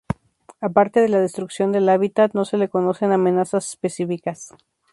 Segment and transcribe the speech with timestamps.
[0.61, 4.51] Aparte de la destrucción del hábitat, no se le conocen amenazas específicas.